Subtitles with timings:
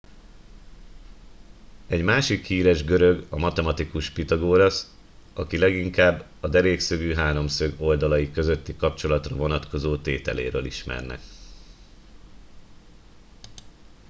[1.87, 4.95] egy másik híres görög a matematikus pitagórasz
[5.33, 11.19] akit leginkább a derékszögű háromszög oldalai közötti kapcsolatra vonatkozó tételéről ismernek